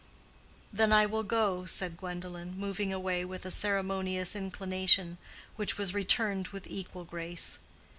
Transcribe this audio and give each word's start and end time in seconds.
"Then 0.73 0.91
I 0.91 1.05
will 1.05 1.21
go," 1.21 1.65
said 1.67 1.95
Gwendolen, 1.95 2.57
moving 2.57 2.91
away 2.91 3.23
with 3.23 3.45
a 3.45 3.51
ceremonious 3.51 4.35
inclination, 4.35 5.19
which 5.57 5.77
was 5.77 5.93
returned 5.93 6.47
with 6.47 6.65
equal 6.65 7.05
grace. 7.05 7.59